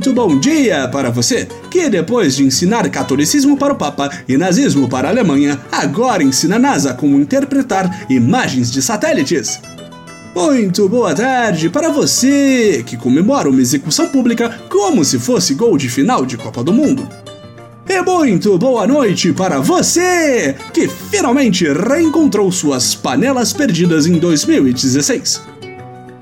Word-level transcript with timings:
Muito 0.00 0.14
bom 0.14 0.40
dia 0.40 0.88
para 0.88 1.10
você, 1.10 1.46
que 1.70 1.90
depois 1.90 2.34
de 2.34 2.42
ensinar 2.42 2.88
catolicismo 2.88 3.54
para 3.58 3.74
o 3.74 3.76
Papa 3.76 4.10
e 4.26 4.34
nazismo 4.34 4.88
para 4.88 5.08
a 5.08 5.10
Alemanha, 5.10 5.60
agora 5.70 6.22
ensina 6.22 6.56
a 6.56 6.58
NASA 6.58 6.94
como 6.94 7.20
interpretar 7.20 8.06
imagens 8.08 8.70
de 8.70 8.80
satélites. 8.80 9.60
Muito 10.34 10.88
boa 10.88 11.14
tarde 11.14 11.68
para 11.68 11.90
você 11.90 12.82
que 12.86 12.96
comemora 12.96 13.50
uma 13.50 13.60
execução 13.60 14.08
pública 14.08 14.48
como 14.70 15.04
se 15.04 15.18
fosse 15.18 15.52
gol 15.52 15.76
de 15.76 15.90
final 15.90 16.24
de 16.24 16.38
Copa 16.38 16.64
do 16.64 16.72
Mundo. 16.72 17.06
E 17.86 18.00
muito 18.00 18.56
boa 18.56 18.86
noite 18.86 19.34
para 19.34 19.60
você 19.60 20.56
que 20.72 20.88
finalmente 20.88 21.70
reencontrou 21.70 22.50
suas 22.50 22.94
panelas 22.94 23.52
perdidas 23.52 24.06
em 24.06 24.14
2016. 24.14 25.59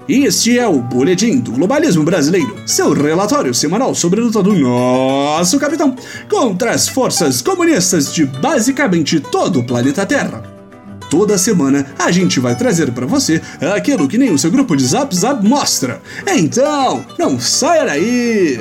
Este 0.08 0.58
é 0.58 0.66
o 0.66 0.80
Boletim 0.80 1.38
do 1.38 1.52
Globalismo 1.52 2.02
Brasileiro, 2.02 2.56
seu 2.64 2.94
relatório 2.94 3.52
semanal 3.52 3.94
sobre 3.94 4.18
a 4.18 4.24
luta 4.24 4.42
do 4.42 4.54
nosso 4.54 5.58
capitão 5.58 5.94
contra 6.30 6.70
as 6.70 6.88
forças 6.88 7.42
comunistas 7.42 8.14
de 8.14 8.24
basicamente 8.24 9.20
todo 9.20 9.60
o 9.60 9.64
planeta 9.64 10.06
Terra. 10.06 10.42
Toda 11.10 11.36
semana 11.36 11.92
a 11.98 12.10
gente 12.10 12.40
vai 12.40 12.56
trazer 12.56 12.90
para 12.92 13.04
você 13.04 13.42
aquilo 13.74 14.08
que 14.08 14.16
nem 14.16 14.30
o 14.32 14.38
seu 14.38 14.50
grupo 14.50 14.74
de 14.74 14.86
Zap 14.86 15.14
Zap 15.14 15.46
mostra. 15.46 16.00
Então, 16.26 17.04
não 17.18 17.38
saia 17.38 17.84
daí! 17.84 18.60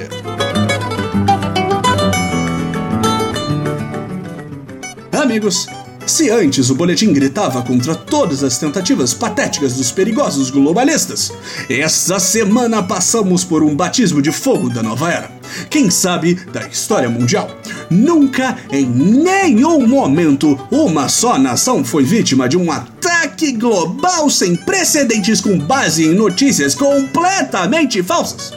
Amigos, 5.13 5.65
se 6.07 6.29
antes 6.29 6.69
o 6.69 6.75
boletim 6.75 7.11
gritava 7.11 7.61
contra 7.61 7.93
todas 7.93 8.43
as 8.43 8.57
tentativas 8.57 9.13
patéticas 9.13 9.73
dos 9.73 9.91
perigosos 9.91 10.49
globalistas, 10.49 11.33
essa 11.69 12.17
semana 12.19 12.81
passamos 12.81 13.43
por 13.43 13.61
um 13.61 13.75
batismo 13.75 14.21
de 14.21 14.31
fogo 14.31 14.69
da 14.69 14.81
nova 14.81 15.11
era. 15.11 15.31
Quem 15.69 15.89
sabe 15.89 16.35
da 16.51 16.65
história 16.67 17.09
mundial. 17.09 17.49
Nunca, 17.89 18.57
em 18.71 18.85
nenhum 18.85 19.85
momento, 19.85 20.57
uma 20.71 21.09
só 21.09 21.37
nação 21.37 21.83
foi 21.83 22.03
vítima 22.03 22.47
de 22.47 22.57
um 22.57 22.71
ataque 22.71 23.51
global 23.51 24.29
sem 24.29 24.55
precedentes 24.55 25.41
com 25.41 25.59
base 25.59 26.05
em 26.05 26.13
notícias 26.13 26.73
completamente 26.73 28.01
falsas. 28.01 28.53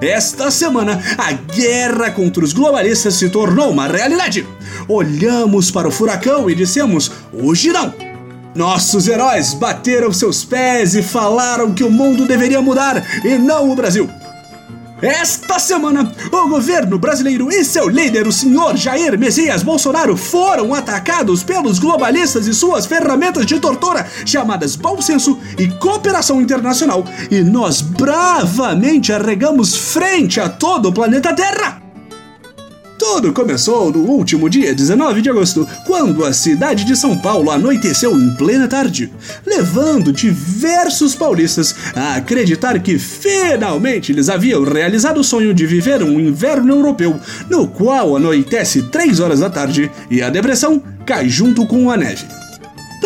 Esta 0.00 0.50
semana, 0.50 1.02
a 1.16 1.32
guerra 1.32 2.10
contra 2.10 2.44
os 2.44 2.52
globalistas 2.52 3.14
se 3.14 3.30
tornou 3.30 3.70
uma 3.70 3.86
realidade. 3.86 4.46
Olhamos 4.88 5.70
para 5.70 5.88
o 5.88 5.90
furacão 5.90 6.48
e 6.48 6.54
dissemos: 6.54 7.10
hoje 7.32 7.72
não. 7.72 7.92
Nossos 8.54 9.06
heróis 9.06 9.52
bateram 9.52 10.12
seus 10.12 10.44
pés 10.44 10.94
e 10.94 11.02
falaram 11.02 11.74
que 11.74 11.84
o 11.84 11.90
mundo 11.90 12.26
deveria 12.26 12.62
mudar 12.62 13.04
e 13.24 13.36
não 13.36 13.70
o 13.70 13.74
Brasil. 13.74 14.08
Esta 15.02 15.58
semana, 15.58 16.10
o 16.32 16.48
governo 16.48 16.98
brasileiro 16.98 17.52
e 17.52 17.62
seu 17.62 17.86
líder, 17.86 18.26
o 18.26 18.32
senhor 18.32 18.78
Jair 18.78 19.18
Messias 19.18 19.62
Bolsonaro, 19.62 20.16
foram 20.16 20.72
atacados 20.72 21.42
pelos 21.42 21.78
globalistas 21.78 22.46
e 22.46 22.54
suas 22.54 22.86
ferramentas 22.86 23.44
de 23.44 23.60
tortura, 23.60 24.06
chamadas 24.24 24.74
bom 24.74 25.02
senso 25.02 25.38
e 25.58 25.68
cooperação 25.68 26.40
internacional, 26.40 27.04
e 27.30 27.42
nós 27.42 27.82
bravamente 27.82 29.12
arregamos 29.12 29.76
frente 29.76 30.40
a 30.40 30.48
todo 30.48 30.88
o 30.88 30.92
planeta 30.94 31.34
Terra. 31.34 31.85
Tudo 33.08 33.32
começou 33.32 33.92
no 33.92 34.00
último 34.00 34.50
dia 34.50 34.74
19 34.74 35.22
de 35.22 35.30
agosto, 35.30 35.66
quando 35.86 36.24
a 36.24 36.32
cidade 36.32 36.84
de 36.84 36.96
São 36.96 37.16
Paulo 37.16 37.52
anoiteceu 37.52 38.18
em 38.18 38.34
plena 38.34 38.66
tarde, 38.66 39.10
levando 39.46 40.12
diversos 40.12 41.14
paulistas 41.14 41.74
a 41.94 42.16
acreditar 42.16 42.78
que 42.80 42.98
finalmente 42.98 44.10
eles 44.10 44.28
haviam 44.28 44.64
realizado 44.64 45.20
o 45.20 45.24
sonho 45.24 45.54
de 45.54 45.64
viver 45.66 46.02
um 46.02 46.18
inverno 46.18 46.74
europeu, 46.74 47.18
no 47.48 47.68
qual 47.68 48.16
anoitece 48.16 48.82
3 48.90 49.20
horas 49.20 49.38
da 49.38 49.48
tarde 49.48 49.88
e 50.10 50.20
a 50.20 50.28
depressão 50.28 50.82
cai 51.06 51.28
junto 51.28 51.64
com 51.64 51.88
a 51.90 51.96
neve. 51.96 52.26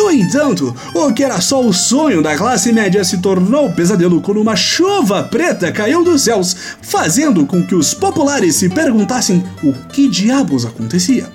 No 0.01 0.09
entanto, 0.09 0.75
o 0.95 1.13
que 1.13 1.23
era 1.23 1.39
só 1.39 1.63
o 1.63 1.71
sonho 1.71 2.23
da 2.23 2.35
classe 2.35 2.73
média 2.73 3.03
se 3.03 3.19
tornou 3.19 3.71
pesadelo 3.71 4.19
quando 4.19 4.41
uma 4.41 4.55
chuva 4.55 5.21
preta 5.21 5.71
caiu 5.71 6.03
dos 6.03 6.23
céus, 6.23 6.55
fazendo 6.81 7.45
com 7.45 7.63
que 7.63 7.75
os 7.75 7.93
populares 7.93 8.55
se 8.55 8.67
perguntassem 8.67 9.43
o 9.63 9.71
que 9.71 10.09
diabos 10.09 10.65
acontecia. 10.65 11.29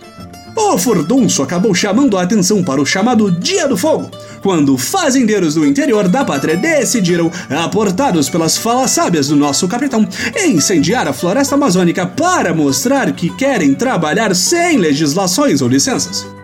O 0.56 0.76
furdunço 0.76 1.44
acabou 1.44 1.72
chamando 1.76 2.18
a 2.18 2.22
atenção 2.22 2.64
para 2.64 2.80
o 2.80 2.84
chamado 2.84 3.30
Dia 3.30 3.68
do 3.68 3.76
Fogo, 3.76 4.10
quando 4.42 4.76
fazendeiros 4.76 5.54
do 5.54 5.64
interior 5.64 6.08
da 6.08 6.24
pátria 6.24 6.56
decidiram, 6.56 7.30
aportados 7.48 8.28
pelas 8.28 8.56
falas 8.58 8.90
sábias 8.90 9.28
do 9.28 9.36
nosso 9.36 9.68
capitão, 9.68 10.06
incendiar 10.44 11.06
a 11.06 11.12
floresta 11.12 11.54
amazônica 11.54 12.04
para 12.04 12.52
mostrar 12.52 13.12
que 13.12 13.30
querem 13.36 13.74
trabalhar 13.74 14.34
sem 14.34 14.76
legislações 14.76 15.62
ou 15.62 15.68
licenças. 15.68 16.35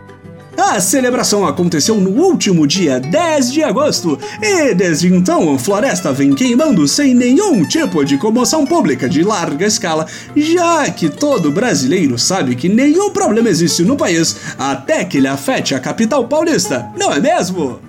A 0.56 0.80
celebração 0.80 1.46
aconteceu 1.46 1.96
no 1.96 2.10
último 2.10 2.66
dia 2.66 3.00
10 3.00 3.52
de 3.52 3.62
agosto 3.62 4.18
e 4.40 4.74
desde 4.74 5.12
então 5.12 5.54
a 5.54 5.58
floresta 5.58 6.12
vem 6.12 6.34
queimando 6.34 6.86
sem 6.86 7.14
nenhum 7.14 7.64
tipo 7.64 8.04
de 8.04 8.18
comoção 8.18 8.66
pública 8.66 9.08
de 9.08 9.22
larga 9.22 9.66
escala, 9.66 10.06
já 10.36 10.90
que 10.90 11.08
todo 11.08 11.50
brasileiro 11.50 12.18
sabe 12.18 12.54
que 12.54 12.68
nenhum 12.68 13.10
problema 13.10 13.48
existe 13.48 13.82
no 13.82 13.96
país 13.96 14.36
até 14.58 15.04
que 15.04 15.18
ele 15.18 15.28
afete 15.28 15.74
a 15.74 15.80
capital 15.80 16.26
paulista, 16.28 16.86
não 16.96 17.12
é 17.12 17.20
mesmo? 17.20 17.80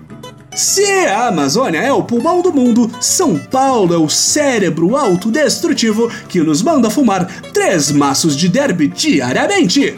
Se 0.56 0.86
a 1.08 1.30
Amazônia 1.30 1.80
é 1.80 1.92
o 1.92 2.04
pulmão 2.04 2.42
do 2.42 2.54
mundo, 2.54 2.90
São 3.02 3.40
Paulo 3.40 3.94
é 3.94 3.98
o 3.98 4.08
cérebro 4.08 4.96
autodestrutivo 4.96 6.12
que 6.30 6.40
nos 6.42 6.62
manda 6.62 6.92
fumar 6.92 7.26
três 7.52 7.92
maços 7.92 8.38
de 8.38 8.48
derby 8.48 8.88
diariamente. 8.88 9.96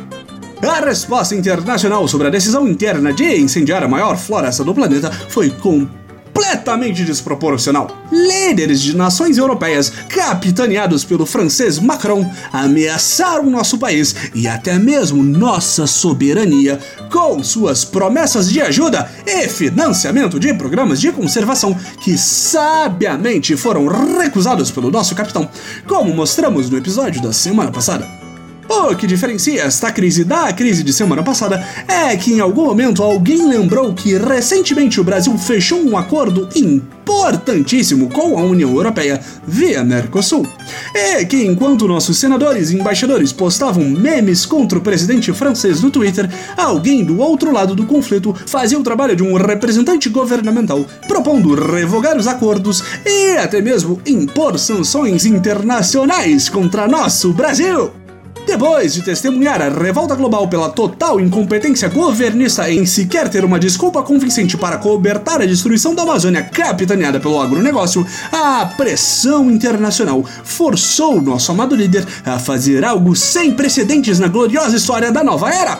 A 0.65 0.79
resposta 0.79 1.35
internacional 1.35 2.07
sobre 2.07 2.27
a 2.27 2.29
decisão 2.31 2.67
interna 2.67 3.13
de 3.13 3.39
incendiar 3.39 3.83
a 3.83 3.87
maior 3.87 4.17
floresta 4.17 4.63
do 4.63 4.73
planeta 4.73 5.11
foi 5.29 5.51
completamente 5.51 7.05
desproporcional. 7.05 7.95
Líderes 8.11 8.81
de 8.81 8.97
nações 8.97 9.37
europeias, 9.37 9.91
capitaneados 10.09 11.05
pelo 11.05 11.23
francês 11.25 11.77
Macron, 11.77 12.29
ameaçaram 12.51 13.47
nosso 13.49 13.77
país 13.77 14.15
e 14.33 14.47
até 14.47 14.79
mesmo 14.79 15.23
nossa 15.23 15.85
soberania 15.85 16.79
com 17.11 17.43
suas 17.43 17.85
promessas 17.85 18.49
de 18.49 18.59
ajuda 18.59 19.09
e 19.25 19.47
financiamento 19.47 20.39
de 20.39 20.51
programas 20.55 20.99
de 20.99 21.11
conservação 21.11 21.75
que 22.01 22.17
sabiamente 22.17 23.55
foram 23.55 23.87
recusados 24.17 24.71
pelo 24.71 24.89
nosso 24.89 25.13
capitão, 25.13 25.47
como 25.87 26.13
mostramos 26.13 26.71
no 26.71 26.77
episódio 26.77 27.21
da 27.21 27.31
semana 27.31 27.71
passada. 27.71 28.24
O 28.67 28.95
que 28.95 29.05
diferencia 29.05 29.63
esta 29.63 29.91
crise 29.91 30.23
da 30.23 30.51
crise 30.51 30.83
de 30.83 30.91
semana 30.91 31.21
passada 31.21 31.63
é 31.87 32.15
que 32.17 32.33
em 32.33 32.39
algum 32.39 32.65
momento 32.65 33.03
alguém 33.03 33.47
lembrou 33.47 33.93
que 33.93 34.17
recentemente 34.17 34.99
o 34.99 35.03
Brasil 35.03 35.37
fechou 35.37 35.79
um 35.79 35.95
acordo 35.95 36.49
importantíssimo 36.55 38.09
com 38.09 38.39
a 38.39 38.43
União 38.43 38.73
Europeia 38.73 39.19
via 39.47 39.83
Mercosul. 39.83 40.47
É 40.93 41.23
que 41.23 41.45
enquanto 41.45 41.87
nossos 41.87 42.17
senadores 42.17 42.71
e 42.71 42.75
embaixadores 42.75 43.31
postavam 43.31 43.83
memes 43.83 44.45
contra 44.45 44.79
o 44.79 44.81
presidente 44.81 45.31
francês 45.31 45.81
no 45.81 45.91
Twitter, 45.91 46.27
alguém 46.57 47.03
do 47.03 47.19
outro 47.19 47.51
lado 47.51 47.75
do 47.75 47.85
conflito 47.85 48.35
fazia 48.47 48.79
o 48.79 48.83
trabalho 48.83 49.15
de 49.15 49.23
um 49.23 49.35
representante 49.35 50.09
governamental, 50.09 50.85
propondo 51.07 51.53
revogar 51.53 52.17
os 52.17 52.27
acordos 52.27 52.83
e 53.05 53.37
até 53.37 53.61
mesmo 53.61 54.01
impor 54.05 54.57
sanções 54.57 55.25
internacionais 55.25 56.49
contra 56.49 56.87
nosso 56.87 57.31
Brasil. 57.31 58.04
Depois 58.45 58.94
de 58.94 59.01
testemunhar 59.01 59.59
a 59.59 59.69
revolta 59.69 60.13
global 60.16 60.47
pela 60.47 60.69
total 60.69 61.19
incompetência 61.19 61.89
governista 61.89 62.69
em 62.69 62.85
sequer 62.85 63.28
ter 63.28 63.44
uma 63.44 63.59
desculpa 63.59 64.03
convincente 64.03 64.56
para 64.56 64.78
cobertar 64.78 65.41
a 65.41 65.45
destruição 65.45 65.96
da 65.96 66.03
Amazônia 66.03 66.43
capitaneada 66.43 67.19
pelo 67.19 67.41
agronegócio, 67.41 68.05
a 68.31 68.66
pressão 68.78 69.49
internacional 69.49 70.23
forçou 70.43 71.19
nosso 71.19 71.52
amado 71.52 71.75
líder 71.75 72.05
a 72.23 72.37
fazer 72.37 72.85
algo 72.85 73.16
sem 73.16 73.52
precedentes 73.52 74.19
na 74.19 74.28
gloriosa 74.28 74.78
história 74.78 75.11
da 75.11 75.23
nova 75.23 75.49
era: 75.49 75.79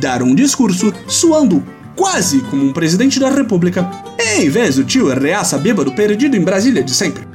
dar 0.00 0.22
um 0.22 0.34
discurso 0.34 0.92
suando 1.06 1.62
quase 1.94 2.40
como 2.40 2.64
um 2.64 2.72
presidente 2.72 3.20
da 3.20 3.30
república, 3.30 3.88
em 4.36 4.48
vez 4.48 4.76
do 4.76 4.84
tio 4.84 5.08
reaça 5.08 5.56
bêbado 5.56 5.92
perdido 5.92 6.36
em 6.36 6.42
Brasília 6.42 6.82
de 6.82 6.92
sempre. 6.92 7.25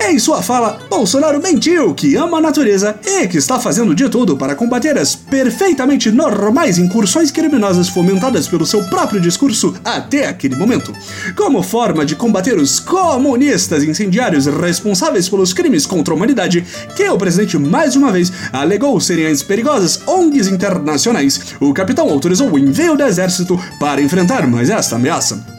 Em 0.00 0.18
sua 0.18 0.42
fala, 0.42 0.78
Bolsonaro 0.88 1.42
mentiu 1.42 1.92
que 1.92 2.14
ama 2.16 2.38
a 2.38 2.40
natureza 2.40 2.98
e 3.04 3.26
que 3.26 3.36
está 3.36 3.58
fazendo 3.58 3.94
de 3.94 4.08
tudo 4.08 4.36
para 4.36 4.54
combater 4.54 4.96
as 4.96 5.14
perfeitamente 5.14 6.10
normais 6.10 6.78
incursões 6.78 7.30
criminosas 7.30 7.88
fomentadas 7.88 8.46
pelo 8.46 8.64
seu 8.64 8.84
próprio 8.84 9.20
discurso 9.20 9.74
até 9.84 10.26
aquele 10.26 10.56
momento, 10.56 10.94
como 11.36 11.62
forma 11.62 12.06
de 12.06 12.14
combater 12.14 12.56
os 12.56 12.78
comunistas 12.78 13.82
incendiários 13.82 14.46
responsáveis 14.46 15.28
pelos 15.28 15.52
crimes 15.52 15.84
contra 15.84 16.14
a 16.14 16.16
humanidade 16.16 16.64
que 16.94 17.08
o 17.08 17.18
presidente 17.18 17.58
mais 17.58 17.96
uma 17.96 18.12
vez 18.12 18.32
alegou 18.52 18.98
serem 19.00 19.26
as 19.26 19.42
perigosas 19.42 20.00
ONGs 20.06 20.46
internacionais. 20.48 21.54
O 21.60 21.74
capitão 21.74 22.08
autorizou 22.08 22.50
o 22.50 22.58
envio 22.58 22.96
do 22.96 23.02
exército 23.02 23.60
para 23.80 24.00
enfrentar 24.00 24.46
mais 24.46 24.70
esta 24.70 24.96
ameaça. 24.96 25.57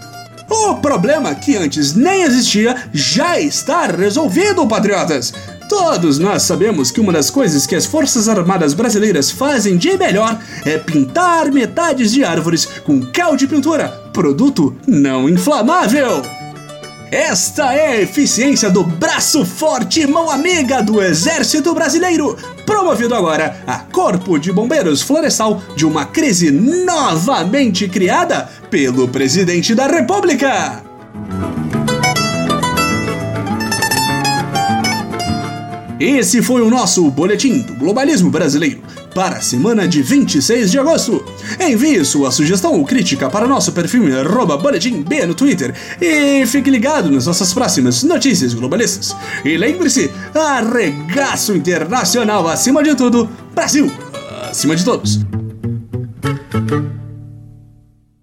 O 0.49 0.75
problema 0.75 1.35
que 1.35 1.55
antes 1.55 1.93
nem 1.93 2.23
existia 2.23 2.75
já 2.91 3.39
está 3.39 3.85
resolvido, 3.85 4.67
patriotas! 4.67 5.33
Todos 5.69 6.17
nós 6.17 6.41
sabemos 6.41 6.89
que 6.89 6.99
uma 6.99 7.13
das 7.13 7.29
coisas 7.29 7.67
que 7.67 7.75
as 7.75 7.85
Forças 7.85 8.27
Armadas 8.27 8.73
Brasileiras 8.73 9.29
fazem 9.29 9.77
de 9.77 9.95
melhor 9.95 10.39
é 10.65 10.79
pintar 10.79 11.51
metades 11.51 12.11
de 12.11 12.23
árvores 12.23 12.65
com 12.83 12.99
cal 13.01 13.35
de 13.35 13.45
pintura, 13.45 13.89
produto 14.11 14.75
não 14.87 15.29
inflamável. 15.29 16.38
Esta 17.11 17.73
é 17.73 17.87
a 17.87 18.01
eficiência 18.01 18.69
do 18.69 18.83
braço 18.83 19.43
forte 19.43 20.05
mão 20.05 20.29
amiga 20.29 20.83
do 20.83 21.01
Exército 21.01 21.73
Brasileiro, 21.73 22.37
promovido 22.67 23.15
agora 23.15 23.63
a 23.65 23.79
Corpo 23.79 24.37
de 24.37 24.51
Bombeiros 24.51 25.01
Florestal 25.01 25.59
de 25.75 25.87
uma 25.87 26.05
crise 26.05 26.51
novamente 26.51 27.87
criada 27.87 28.47
pelo 28.69 29.07
Presidente 29.07 29.73
da 29.73 29.87
República. 29.87 30.88
Esse 35.99 36.41
foi 36.41 36.61
o 36.61 36.69
nosso 36.69 37.09
Boletim 37.11 37.59
do 37.59 37.73
Globalismo 37.73 38.29
Brasileiro 38.29 38.81
para 39.13 39.37
a 39.37 39.41
semana 39.41 39.87
de 39.87 40.01
26 40.01 40.71
de 40.71 40.79
agosto. 40.79 41.25
Envie 41.59 42.05
sua 42.05 42.31
sugestão 42.31 42.73
ou 42.73 42.85
crítica 42.85 43.29
para 43.29 43.47
nosso 43.47 43.73
perfil 43.73 44.07
em 44.07 44.57
boletim 44.57 45.01
B 45.01 45.25
no 45.25 45.35
Twitter 45.35 45.75
e 45.99 46.45
fique 46.45 46.69
ligado 46.69 47.11
nas 47.11 47.25
nossas 47.25 47.53
próximas 47.53 48.01
notícias 48.03 48.53
globalistas. 48.53 49.13
E 49.43 49.57
lembre-se, 49.57 50.09
arregaço 50.33 51.53
internacional 51.53 52.47
acima 52.47 52.81
de 52.81 52.95
tudo, 52.95 53.29
Brasil 53.53 53.91
acima 54.49 54.75
de 54.75 54.85
todos. 54.85 55.19